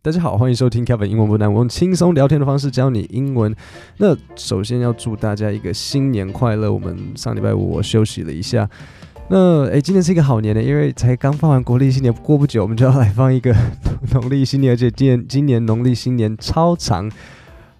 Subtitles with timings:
[0.00, 3.52] 大家好，欢迎收听 Kevin 英文不难，我用轻松聊天的方式教你英文。
[3.96, 6.72] 那首先要祝大家一个新年快乐。
[6.72, 8.70] 我们上礼拜五我休息了一下，
[9.28, 13.52] 那诶，今年是一个好年呢，因为才刚放完国历新年，过不久我们就要来放一个
[14.14, 17.10] 农历新年，而且今年今年农历新年超长。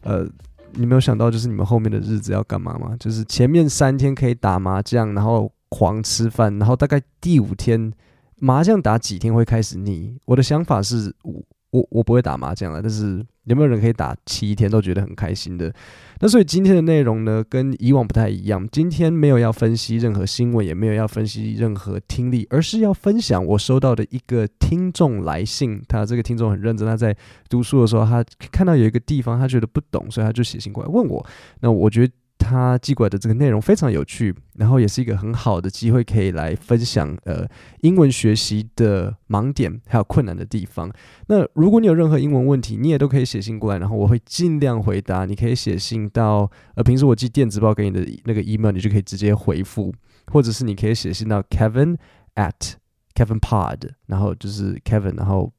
[0.03, 0.27] 呃，
[0.73, 2.97] 你没有想到就是你们后面的日子要干嘛吗？
[2.99, 7.93] 就是前面三天可以打麻将，然后狂吃饭，然后大概第五天
[8.41, 10.19] 麻将打几天会开始腻。
[10.25, 11.45] 我的想法是五。
[11.71, 15.73] 我我不会打麻将了，但是有没有人可以打七天都觉得很开心的？
[16.21, 18.67] 那所以今天的内容呢，跟以往不太一样。
[18.73, 25.83] 今天没有要分析任何新闻，也没有要分析任何听力，而是要分享我收到的一个听众来信。
[25.87, 27.17] 他这个听众很认真，他在
[27.49, 31.25] 读书的时候，他看到有一个地方他觉得不懂，所以他就写信过来问我。
[31.61, 32.13] 那我觉得。
[32.39, 37.47] 他寄过来的这个内容非常有趣，然后也是一个很好的机会，可以来分享呃
[37.81, 40.91] 英文学习的盲点还有困难的地方。
[41.27, 45.25] 那如果你有任何英文问题，你也都可以写信过来，然后我会尽量回答。
[45.25, 49.93] 你可以写信到呃平时我寄电子报给你的那个 email，你就可以直接回复，
[50.33, 51.97] 或者是你可以写信到 Kevin
[52.37, 52.75] at
[53.15, 55.53] Kevin Pod，然后就是 Kevin，然后。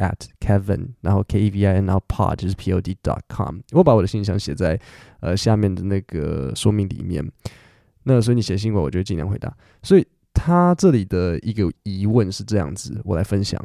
[0.00, 3.60] At Kevin，然后 K E V I N，然后 pod 就是 P O D dot com。
[3.70, 4.80] 我把我的信箱写在
[5.20, 7.24] 呃下面的那个说明里面。
[8.02, 9.54] 那所以你写信过，我就尽量回答。
[9.82, 13.64] 所以他这里的一个疑问是这样子，我来分享。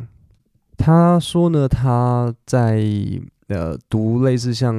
[0.78, 2.86] 他说呢，他在
[3.48, 4.76] 呃读类似像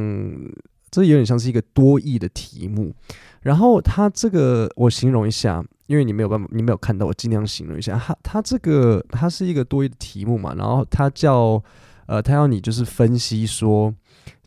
[0.90, 2.94] 这有点像是一个多义的题目，
[3.40, 5.64] 然后他这个我形容一下。
[5.86, 7.98] 因为你没有办法，你没有看到，我尽量形容一下。
[7.98, 11.62] 它它这个它是一个多义的题目嘛，然后它叫
[12.06, 13.94] 呃，它要你就是分析说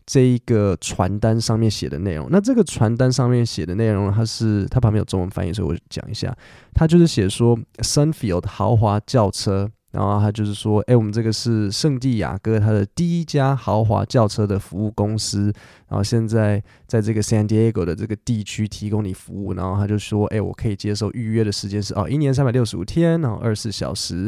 [0.04, 2.28] 这一个传单上面写的内容。
[2.30, 6.36] 那这个传单上面写的内容，它是它旁边有中文翻译，所以我讲一下。
[6.74, 9.70] 它就是写说 Sunfield 豪华轿车。
[9.90, 15.52] 然后他就是说，哎，我们这个是圣地亚哥他的第一家豪华轿车的服务公司，
[15.88, 19.52] 然后现在在这个 San Diego 的这个地区提供你服务。
[19.54, 24.26] 然后他就说，哎，我可以接受预约的时间是哦，一年三百六十五天，然后二十四小时，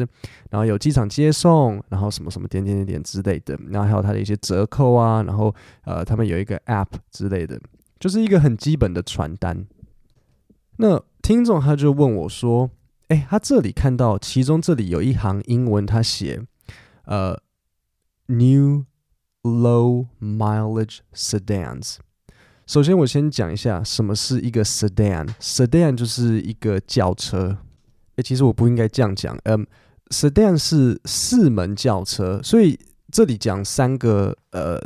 [0.51, 5.55] 然后有机场接送，然后什么什么点点点点之类的，然后还有他的一些折扣啊，然后
[5.85, 7.61] 呃，他们有一个 App 之类的，
[8.01, 9.65] 就是一个很基本的传单。
[10.79, 12.69] 那听众他就问我说。
[13.13, 16.43] 哎，他这里看到其中这里有一行英文，他写
[17.05, 17.39] 呃
[18.25, 18.87] ，New
[19.43, 21.97] Low Mileage Sedans。
[22.67, 25.29] 首先，我先讲一下什么是一个 Sedan。
[25.39, 27.59] Sedan 就是一个轿车。
[28.17, 29.37] 哎，其实我不应该这样讲。
[29.45, 29.67] 嗯
[30.09, 32.81] ，Sedan 是四门轿车，所以
[33.11, 34.81] 这里讲三个呃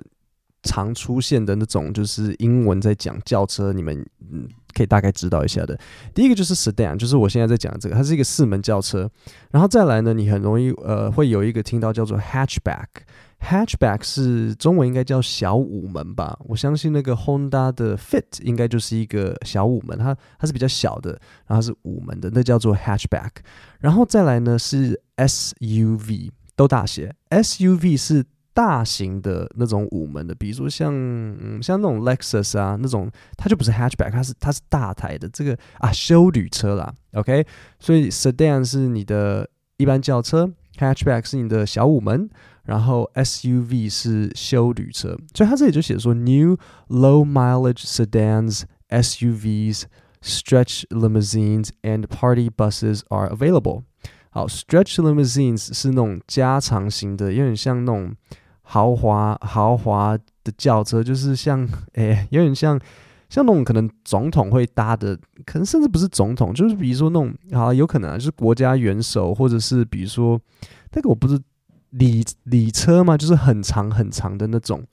[0.66, 4.46] 常出现的那种就是英文在讲轿车，你们嗯。
[4.76, 5.78] 可以大概知道一下的。
[6.14, 9.10] 第一个就是 sedan，就是我现在在讲的这个，它是一个四门轿车。
[9.50, 12.84] 然后再来呢，你很容易呃会有一个听到叫做 hatchback。
[13.40, 16.38] hatchback 是中文应该叫小五门吧？
[16.40, 23.30] 我相信那个 Honda 的 Fit 应该就是一个小五门，它它是比较小的，然后是五门的，那叫做 hatchback。
[23.80, 28.26] 然后再来呢是 SUV，都大写，SUV 是。
[28.56, 37.46] 大型的那种五门的，比如说像嗯像那种 Lexus 啊那种，它就不是 hatchback，它是它是大台的这个啊修旅车啦，OK，
[37.78, 39.46] 所以 sedan 是你的
[39.76, 42.30] 一般轿车，hatchback 是你的小五门，
[42.62, 46.56] 然后 SUV 是修旅车，所以它这里就写说 new
[46.88, 49.82] low mileage sedans, SUVs,
[50.22, 53.82] stretch limousines and party buses are available。
[54.30, 58.16] 好，stretch limousines 是那种加长型的，有点像那种。
[58.68, 62.78] 豪华豪华的轿车，就是像 诶、有点像
[63.28, 70.40] 像那种可能总统会搭的，可能甚至不是总统，就是比如说那种好有可能啊，就是国家元首，或者是比如说
[70.92, 71.40] 那个我不是
[71.90, 74.84] 礼礼车嘛，就是很长很长的那种。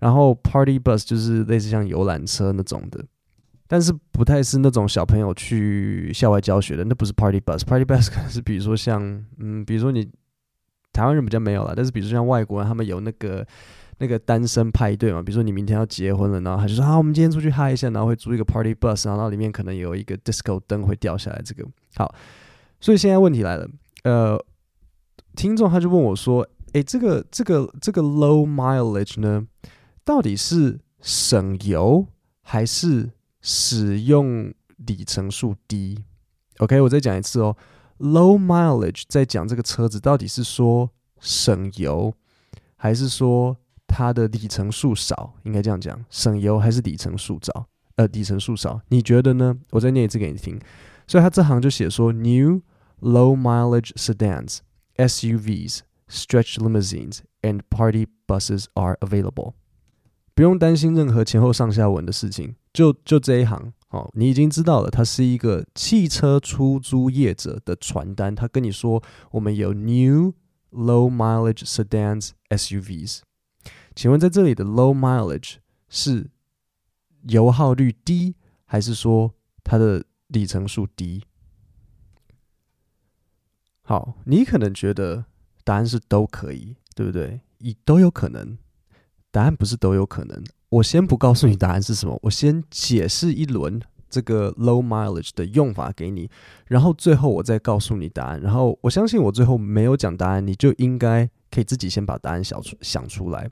[0.00, 3.04] 然后 party bus 就是类似像游览车那种的，
[3.68, 7.64] 但是不太是那种小朋友去校外教学的，那不是 party bus。
[7.64, 9.00] party bus 可能是比如说像
[9.38, 10.08] 嗯，比如说你。
[11.00, 13.46] 台湾人比较没有了，但是比如说像外国人，他们有那个
[13.96, 21.40] 那个单身派对嘛，比如说你明天要结婚了，然后他就说啊，我们今天出去嗨一下，然后会租一个 party bus，然后里面可能有一个 disco 灯会掉下来。
[21.42, 21.66] 这个
[21.96, 22.14] 好，
[22.80, 23.66] 所以现在问题来了，
[24.04, 24.38] 呃，
[25.34, 29.46] 听众他就问我说，诶，这个这个这个 low mileage 呢，
[30.04, 32.06] 到底是省油
[32.42, 33.10] 还是
[33.40, 34.52] 使用
[34.86, 36.04] 里程数低
[36.58, 37.56] ？OK，我再讲一次哦。
[38.00, 42.14] Low mileage 在讲这个车子到底是说省油，
[42.76, 45.34] 还是说它的里程数少？
[45.44, 47.66] 应该这样讲，省油还是里程数少？
[47.96, 49.54] 呃，里程数少，你觉得呢？
[49.72, 50.58] 我再念一次给你听。
[51.06, 52.62] 所以他这行就写说，New
[53.00, 54.60] low mileage sedans,
[54.96, 59.52] SUVs, stretch limousines and party buses are available。
[60.34, 69.02] 不用担心任何前后上下文的事情，就就这一行哦，你已经知道了，它是一个汽车出租业者的传单，他跟你说
[69.32, 70.32] 我们有 new
[70.70, 73.20] low mileage sedans SUVs。
[73.94, 75.56] 请问在这里的 low mileage
[75.88, 76.30] 是
[77.22, 79.34] 油耗率低，还是说
[79.64, 81.24] 它的里程数低？
[83.82, 85.24] 好，你可能觉得
[85.64, 87.40] 答案是都可以，对不对？
[87.58, 88.56] 你都有可能。
[89.32, 90.42] 答案不是都有可能。
[90.70, 96.30] 我先不告诉你答案是什么，我先解释一轮这个 low mileage 的用法给你，
[96.66, 98.40] 然后最后我再告诉你答案。
[98.40, 103.50] 然后我相信我最后没有讲答案，你就应该可以自己先把答案想出想出来。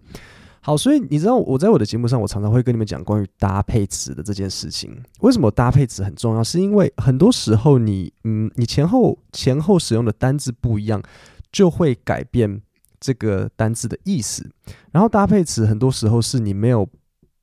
[0.61, 5.01] 好，所以你知道我在我的节目上，我常常会跟你们讲关于搭配词的这件事情。
[5.21, 6.45] 为什么搭配词很重要？
[6.45, 11.03] 是因为很多时候你嗯，你前后前后使用的单字不一样，
[11.51, 12.61] 就会改变
[13.01, 14.51] 这个单字的意思。
[14.93, 16.87] 然后搭配词很多时候是你没有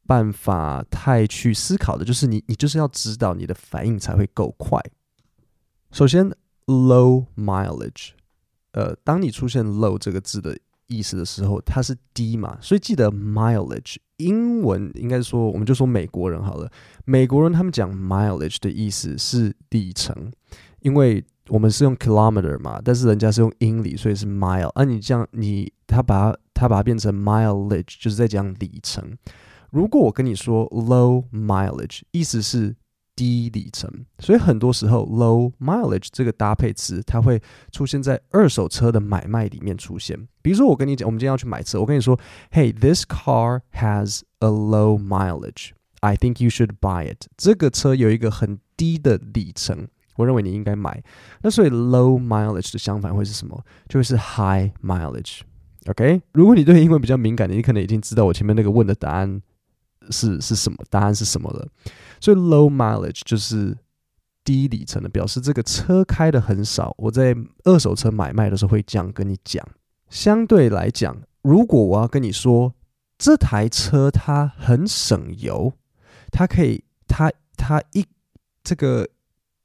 [0.07, 4.81] 办法太去思考的，就是你你就是要知道你的反应才会够快。
[5.91, 6.31] 首先
[6.65, 8.09] ，low mileage，
[8.71, 10.57] 呃，当你出现 low 这个字的。
[10.87, 13.95] 意思的时候，它是低嘛，所以记得 mileage。
[14.17, 16.71] 英文应该说，我们就说美国人好了。
[17.05, 20.31] 美国人他们讲 mileage 的意思是里程，
[20.81, 24.67] 因为我们是用 kilometer 嘛，但是人家是用英里，所以是 mile。
[24.75, 29.17] 啊，你这样你他把它他把它变成 mileage，就是在讲里程。
[29.75, 32.75] 如果我跟你说 low mileage，意思是。
[33.17, 33.89] 低里程，
[34.19, 37.41] 所以很多时候 low mileage 这个搭配词，它会
[37.71, 40.19] 出现在二手车的买卖里面出现。
[40.41, 42.19] 比如说，我跟你讲，我们今天要去买车，我跟你说
[42.51, 45.69] ，Hey, this car has a low mileage.
[46.01, 47.27] I think you should buy it.
[47.37, 49.87] 这个车有一个很低的里程，
[50.17, 51.01] 我认为你应该买。
[51.41, 53.63] 那所以 low mileage 的相反会是什么？
[53.87, 55.39] 就会是 high mileage。
[55.85, 59.41] OK，如果你对英文比较敏感的，你可能已经知道我前面那个问的答案。
[60.11, 60.77] 是是什么？
[60.89, 61.67] 答案是什么了？
[62.19, 63.77] 所以 low mileage 就是
[64.43, 66.93] 低里程的，表示这个车开的很少。
[66.97, 69.67] 我在二手车买卖的时候会这样跟你讲。
[70.09, 72.73] 相对来讲，如果我要跟你说
[73.17, 75.73] 这台车它很省油，
[76.31, 78.05] 它可以它它一
[78.63, 79.07] 这个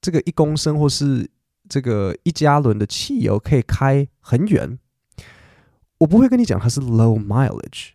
[0.01, 1.29] 这个一公升或是
[1.69, 4.79] 这个一加仑的汽油可以开很远，
[5.99, 7.91] 我不会跟你讲它是 low mileage。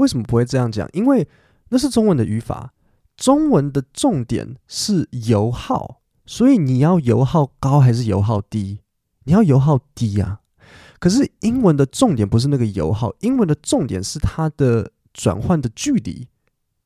[0.00, 0.88] 为什么不会这样讲？
[0.92, 1.28] 因为
[1.68, 2.72] 那是中文的语法，
[3.16, 8.80] 中文的重点是油耗，所以你要油耗高还是油耗低？
[9.24, 10.40] 你要油耗低啊。
[10.98, 16.28] 可是英文的重点不是那个油耗，英文的重点是它的转换的距离，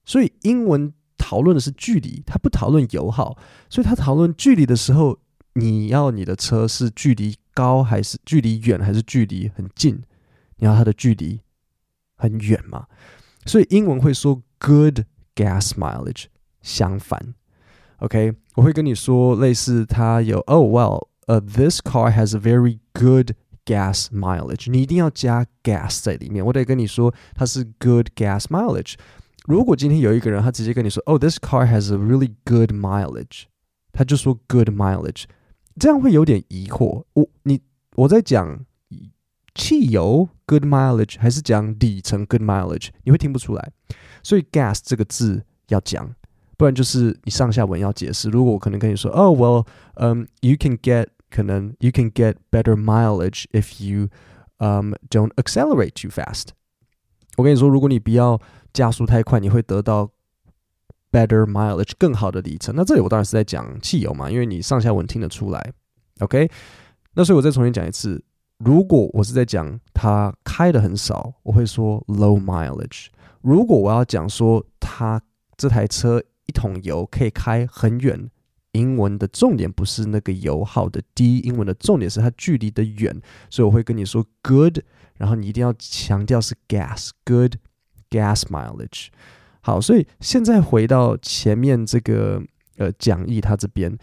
[0.05, 3.37] 所以英文讨论的是距离，它不讨论油耗。
[3.71, 5.19] 所以它讨论距离的时候，
[5.55, 10.03] 你要你的车是距离高还是距离远还是距离很近？
[10.59, 11.41] 你要它的距离。
[12.24, 12.88] 很远嘛，
[13.46, 15.02] 所以英文会说 good
[15.36, 16.26] gas mileage。
[16.62, 17.34] 相反，
[18.00, 23.32] OK，我会跟你说类似，它有 Oh well，呃，this car has a very good
[23.66, 24.70] gas mileage。
[24.70, 28.96] 你一定要加 gas 在里面，我得跟你说它是 good gas mileage。
[29.46, 33.44] 如果今天有一个人他直接跟你说，Oh this car has a really good mileage，
[33.94, 35.24] 他就说 good mileage，
[35.80, 37.06] 这样会有点疑惑。
[37.14, 37.62] 我你
[37.96, 38.66] 我在讲。
[39.55, 43.73] 汽油 good mileage 还是讲里程 good mileage，你会听不出来，
[44.23, 46.13] 所以 gas 这个字要讲，
[46.57, 48.29] 不然就是你上下文要解释。
[48.29, 54.09] 如果我可能跟你说，哦、oh,，well，嗯、um,，you can get 可能 you can get better mileage if you
[54.59, 56.49] um don't accelerate too fast。
[57.37, 58.41] 我跟你说，如果你不要
[58.73, 60.11] 加速太快，你会得到
[61.13, 62.75] better mileage 更好的里程。
[62.77, 65.73] 那这里我当然是在讲汽油嘛，因为你上下文听得出来。
[66.19, 66.51] OK，
[67.15, 68.21] 那所以我再重新讲一次。
[68.59, 73.07] 如果我是在讲它开的很少，我会说 low mileage。
[73.43, 75.21] 如果我要讲说它
[75.57, 78.31] 这台车一桶油可以开很远，
[78.73, 83.21] 英文的重点不是那个油耗的低，英文的重点是它距离的远，
[83.51, 84.79] 所以我会跟你说 good，
[85.19, 87.57] 然后你一定要强调是 gas，good
[88.09, 89.09] gas mileage。
[89.61, 92.41] 好，所以现在回到前面这个
[92.77, 93.99] 呃讲义它这边，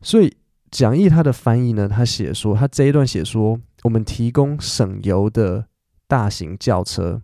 [0.00, 0.34] 所以
[0.70, 3.60] 讲义它的翻译呢，它写说它这一段写说。
[3.82, 5.68] 我们提供省油的
[6.06, 7.22] 大型轿车，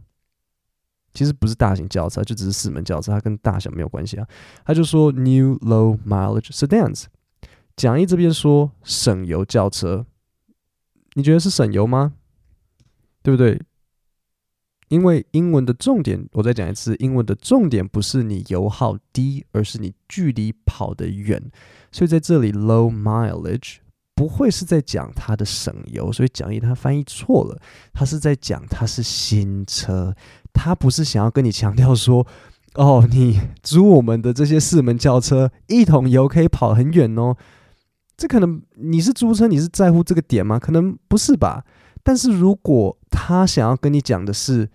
[1.13, 4.27] 其实不是大型轿车，就只是四门轿车，它跟大小没有关系啊。
[4.65, 7.05] 他就说 New Low Mileage Sedans。
[7.77, 10.07] 讲义这边说省油轿车，
[11.15, 12.15] 你觉得是省油吗？
[13.23, 13.61] 对不对？
[14.89, 21.51] 因为英文的重点，我再讲一次，英文的重点不是你油耗低，而是你距离跑得远。
[21.91, 23.79] 所以在这里，low mileage。
[24.15, 27.61] 不会是在讲它的省油，所以讲义它翻译错了，
[27.93, 30.15] 它是在讲它是新车，
[30.53, 32.27] 它不是想要跟你强调说，
[32.75, 37.37] 哦，你租我们的这些四门轿车，一桶油可以跑很远哦。
[38.17, 40.59] 这可能你是租车，你是在乎这个点吗？
[40.59, 41.65] 可能不是吧。
[42.05, 44.71] 但是如果他想要跟你讲的是，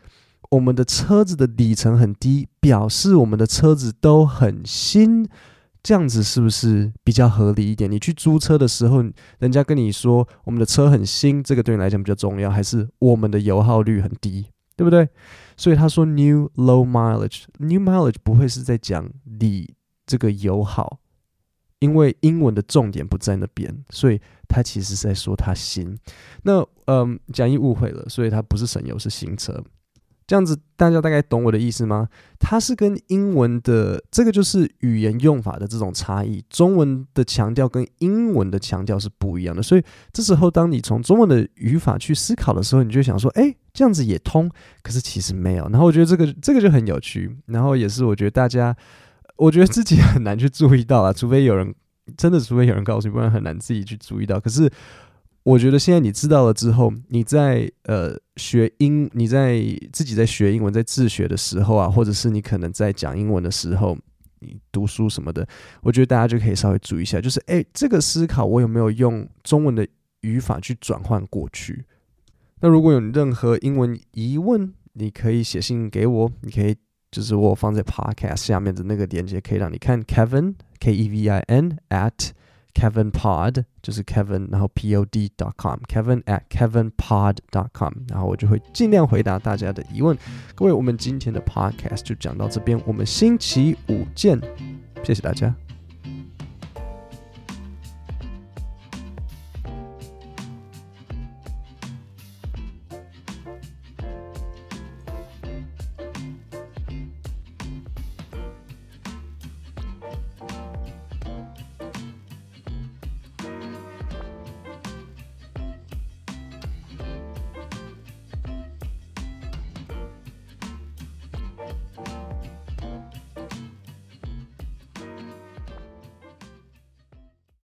[0.52, 5.26] 我们的车子的里程很低，表示我们的车子都很新，
[5.90, 7.90] 这样子是不是比较合理一点？
[7.90, 9.04] 你去租车的时候，
[9.40, 15.10] 人家跟你说我们的车很新，这个对你来讲比较重要，还是我们的油耗率很低，对不对？
[15.58, 19.74] 所以他说 new low mileage，new mileage 不会是在讲你
[20.06, 21.00] 这个油耗。
[21.80, 25.98] 因为英文的重点不在那边，所以他其实是在说他新。
[26.44, 29.60] 那嗯，讲义误会了，所以他不是省油，是新车。
[30.30, 32.08] 这样子大家大概懂我的意思吗？
[32.38, 39.64] 它是跟英文的这个就是语言用法的这种差异，中文的强调跟英文的强调是不一样的。
[39.64, 39.84] 所以
[40.14, 44.48] 这时候当你从中文的语法去思考的时候，你就想说，哎，这样子也通，
[44.84, 45.68] 可是其实没有。
[45.70, 48.78] 然后我觉得这个这个就很有趣，然后也是我觉得大家。
[49.38, 51.74] 我觉得自己很难去注意到啊，除非有人
[52.18, 54.38] 真的，除非有人告诉你，不然很难自己去注意到。
[54.38, 54.70] 可是
[55.44, 59.60] 我觉得现在你知道了之后，你在呃学英，你在
[59.92, 63.98] 自己在学英文，在自学的时候啊，或者是你可能在讲英文的时候，
[64.40, 65.48] 你读书什么的，
[65.82, 69.88] 我觉得大家就可以稍微注意一下，就是诶，这个思考我有没有用中文的
[70.22, 71.86] 语法去转换过去？
[72.62, 76.76] 那如果有任何英文疑问，你可以写信给我，你可以。
[77.12, 82.30] 就是我放在 Podcast 下面的那个链接，可以让你看 Kevin K E V I N at
[82.74, 90.18] Kevin Pod，就是 Kevin，然后 P O D dot com，Kevin at Kevin Pod dot com，然后我就会尽量回答大家的疑问。
[90.56, 94.40] 各位，我们今天的 Podcast 就讲到这边，我们星期五见，
[95.04, 95.69] 谢谢大家。